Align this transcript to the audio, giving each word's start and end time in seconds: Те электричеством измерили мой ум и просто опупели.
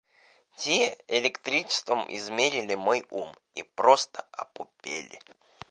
Те 0.57 0.97
электричеством 1.09 2.07
измерили 2.09 2.73
мой 2.73 3.05
ум 3.11 3.35
и 3.53 3.61
просто 3.61 4.25
опупели. 4.31 5.19